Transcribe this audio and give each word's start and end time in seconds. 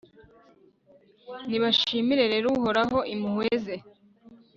nibashimire 1.49 2.23
rero 2.33 2.47
uhoraho 2.59 2.97
impuhwe 3.13 3.47
ze 3.63 3.75